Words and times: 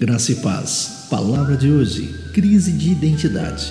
Graça 0.00 0.32
e 0.32 0.36
paz. 0.36 1.08
Palavra 1.10 1.58
de 1.58 1.70
hoje: 1.70 2.14
crise 2.32 2.72
de 2.72 2.90
identidade. 2.90 3.70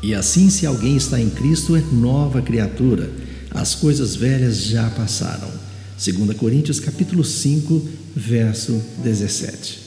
E 0.00 0.14
assim, 0.14 0.48
se 0.48 0.64
alguém 0.64 0.96
está 0.96 1.20
em 1.20 1.28
Cristo, 1.30 1.74
é 1.74 1.80
nova 1.80 2.40
criatura. 2.40 3.10
As 3.50 3.74
coisas 3.74 4.14
velhas 4.14 4.62
já 4.62 4.88
passaram. 4.90 5.50
2 5.98 6.36
Coríntios 6.36 6.78
capítulo 6.78 7.24
5, 7.24 7.88
verso 8.14 8.80
17. 9.02 9.80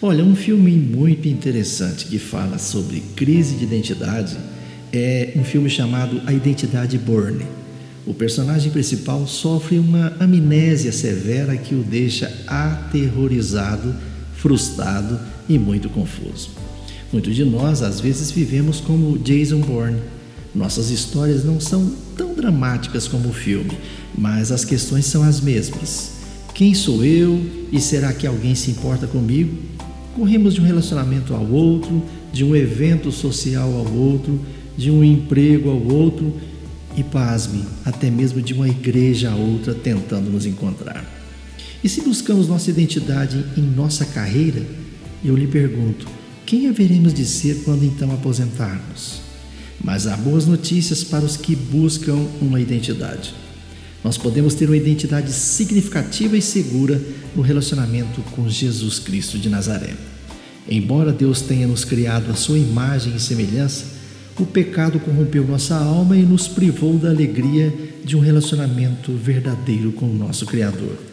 Olha, 0.00 0.22
um 0.22 0.36
filme 0.36 0.70
muito 0.70 1.26
interessante 1.26 2.06
que 2.06 2.20
fala 2.20 2.56
sobre 2.56 3.00
crise 3.16 3.56
de 3.56 3.64
identidade 3.64 4.36
é 4.92 5.32
um 5.34 5.42
filme 5.42 5.68
chamado 5.68 6.22
A 6.26 6.32
Identidade 6.32 6.96
Borne. 6.96 7.44
O 8.06 8.14
personagem 8.14 8.70
principal 8.70 9.26
sofre 9.26 9.80
uma 9.80 10.14
amnésia 10.20 10.92
severa 10.92 11.56
que 11.56 11.74
o 11.74 11.82
deixa 11.82 12.32
aterrorizado 12.46 13.92
frustrado 14.40 15.20
e 15.48 15.58
muito 15.58 15.88
confuso. 15.90 16.50
Muitos 17.12 17.36
de 17.36 17.44
nós, 17.44 17.82
às 17.82 18.00
vezes, 18.00 18.30
vivemos 18.30 18.80
como 18.80 19.18
Jason 19.18 19.60
Bourne. 19.60 20.00
Nossas 20.54 20.90
histórias 20.90 21.44
não 21.44 21.60
são 21.60 21.92
tão 22.16 22.34
dramáticas 22.34 23.06
como 23.06 23.28
o 23.28 23.32
filme, 23.32 23.72
mas 24.16 24.50
as 24.50 24.64
questões 24.64 25.04
são 25.06 25.22
as 25.22 25.40
mesmas. 25.40 26.12
Quem 26.54 26.74
sou 26.74 27.04
eu 27.04 27.40
e 27.70 27.80
será 27.80 28.12
que 28.12 28.26
alguém 28.26 28.54
se 28.54 28.70
importa 28.70 29.06
comigo? 29.06 29.56
Corremos 30.14 30.54
de 30.54 30.60
um 30.60 30.64
relacionamento 30.64 31.34
ao 31.34 31.46
outro, 31.46 32.02
de 32.32 32.44
um 32.44 32.56
evento 32.56 33.12
social 33.12 33.72
ao 33.74 33.92
outro, 33.92 34.40
de 34.76 34.90
um 34.90 35.04
emprego 35.04 35.70
ao 35.70 35.82
outro 35.82 36.32
e, 36.96 37.02
pasme, 37.02 37.64
até 37.84 38.10
mesmo 38.10 38.40
de 38.40 38.54
uma 38.54 38.68
igreja 38.68 39.30
a 39.30 39.36
outra 39.36 39.74
tentando 39.74 40.30
nos 40.30 40.46
encontrar. 40.46 41.19
E 41.82 41.88
se 41.88 42.02
buscamos 42.02 42.46
nossa 42.46 42.70
identidade 42.70 43.44
em 43.56 43.62
nossa 43.62 44.04
carreira, 44.04 44.62
eu 45.24 45.36
lhe 45.36 45.46
pergunto: 45.46 46.06
quem 46.44 46.68
haveremos 46.68 47.14
de 47.14 47.24
ser 47.24 47.62
quando 47.64 47.84
então 47.84 48.12
aposentarmos? 48.12 49.20
Mas 49.82 50.06
há 50.06 50.16
boas 50.16 50.46
notícias 50.46 51.02
para 51.02 51.24
os 51.24 51.36
que 51.36 51.56
buscam 51.56 52.16
uma 52.40 52.60
identidade. 52.60 53.34
Nós 54.04 54.18
podemos 54.18 54.54
ter 54.54 54.66
uma 54.66 54.76
identidade 54.76 55.32
significativa 55.32 56.36
e 56.36 56.42
segura 56.42 57.00
no 57.34 57.42
relacionamento 57.42 58.20
com 58.32 58.48
Jesus 58.48 58.98
Cristo 58.98 59.38
de 59.38 59.48
Nazaré. 59.48 59.94
Embora 60.68 61.12
Deus 61.12 61.40
tenha 61.40 61.66
nos 61.66 61.84
criado 61.84 62.30
a 62.30 62.34
sua 62.34 62.58
imagem 62.58 63.16
e 63.16 63.20
semelhança, 63.20 63.86
o 64.38 64.46
pecado 64.46 65.00
corrompeu 65.00 65.46
nossa 65.46 65.76
alma 65.76 66.16
e 66.16 66.22
nos 66.22 66.46
privou 66.46 66.96
da 66.98 67.10
alegria 67.10 67.72
de 68.04 68.16
um 68.16 68.20
relacionamento 68.20 69.12
verdadeiro 69.12 69.92
com 69.92 70.06
o 70.06 70.14
nosso 70.14 70.46
Criador. 70.46 71.09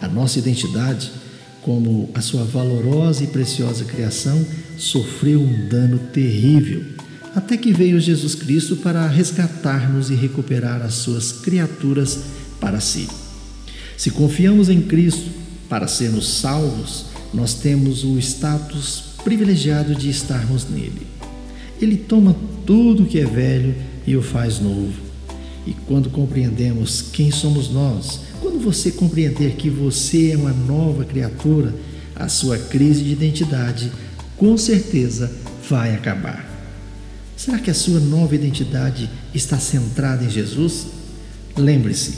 A 0.00 0.06
nossa 0.06 0.38
identidade, 0.38 1.10
como 1.62 2.08
a 2.14 2.20
sua 2.20 2.44
valorosa 2.44 3.24
e 3.24 3.26
preciosa 3.26 3.84
criação, 3.84 4.46
sofreu 4.76 5.40
um 5.40 5.68
dano 5.68 5.98
terrível, 6.12 6.84
até 7.34 7.56
que 7.56 7.72
veio 7.72 7.98
Jesus 7.98 8.36
Cristo 8.36 8.76
para 8.76 9.06
resgatar-nos 9.08 10.08
e 10.08 10.14
recuperar 10.14 10.82
as 10.82 10.94
suas 10.94 11.32
criaturas 11.32 12.20
para 12.60 12.78
si. 12.78 13.08
Se 13.96 14.12
confiamos 14.12 14.68
em 14.68 14.80
Cristo 14.80 15.30
para 15.68 15.88
sermos 15.88 16.28
salvos, 16.28 17.06
nós 17.34 17.54
temos 17.54 18.04
o 18.04 18.16
status 18.18 19.02
privilegiado 19.24 19.96
de 19.96 20.08
estarmos 20.08 20.70
nele. 20.70 21.06
Ele 21.82 21.96
toma 21.96 22.36
tudo 22.64 23.04
que 23.04 23.18
é 23.18 23.24
velho 23.24 23.74
e 24.06 24.16
o 24.16 24.22
faz 24.22 24.60
novo 24.60 25.07
e 25.66 25.72
quando 25.86 26.10
compreendemos 26.10 27.02
quem 27.12 27.30
somos 27.30 27.70
nós, 27.70 28.20
quando 28.40 28.58
você 28.58 28.90
compreender 28.90 29.56
que 29.56 29.68
você 29.68 30.32
é 30.32 30.36
uma 30.36 30.52
nova 30.52 31.04
criatura, 31.04 31.74
a 32.14 32.28
sua 32.28 32.58
crise 32.58 33.04
de 33.04 33.12
identidade 33.12 33.92
com 34.36 34.56
certeza 34.56 35.30
vai 35.68 35.94
acabar. 35.94 36.48
Será 37.36 37.58
que 37.58 37.70
a 37.70 37.74
sua 37.74 38.00
nova 38.00 38.34
identidade 38.34 39.08
está 39.34 39.58
centrada 39.58 40.24
em 40.24 40.30
Jesus? 40.30 40.86
Lembre-se, 41.56 42.14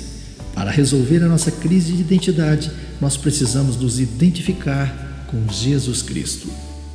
para 0.55 0.71
resolver 0.71 1.23
a 1.23 1.29
nossa 1.29 1.51
crise 1.51 1.93
de 1.93 2.01
identidade, 2.01 2.71
nós 3.01 3.17
precisamos 3.17 3.77
nos 3.77 4.01
identificar 4.01 5.27
com 5.31 5.51
Jesus 5.53 6.03
Cristo. 6.03 6.49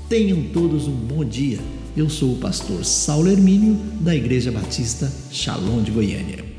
Tenham 0.10 0.44
todos 0.54 0.88
um 0.88 0.96
bom 0.96 1.24
dia. 1.24 1.60
Eu 1.96 2.10
sou 2.10 2.34
o 2.34 2.38
pastor 2.38 2.84
Saulo 2.84 3.30
Hermínio, 3.30 3.76
da 4.02 4.14
Igreja 4.14 4.52
Batista 4.52 5.10
Shalom 5.32 5.82
de 5.82 5.92
Goiânia. 5.92 6.55